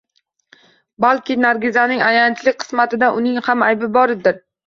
Balki 1.05 1.35
Nargizaning 1.43 2.01
ayanchli 2.07 2.55
qismatida 2.63 3.13
uning 3.21 3.39
ham 3.51 3.65
aybi 3.69 3.93
bordir 3.99 4.43